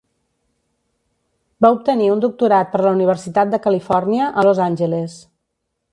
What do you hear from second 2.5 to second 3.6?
per la Universitat